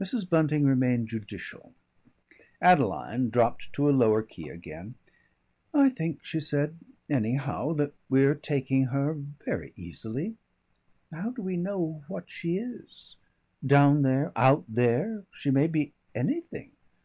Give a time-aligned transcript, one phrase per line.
[0.00, 0.28] Mrs.
[0.28, 1.72] Bunting remained judicial.
[2.60, 4.96] Adeline dropped to a lower key again.
[5.72, 6.76] "I think," she said,
[7.08, 10.34] "anyhow, that we're taking her very easily.
[11.12, 13.14] How do we know what she is?
[13.64, 16.72] Down there, out there, she may be anything.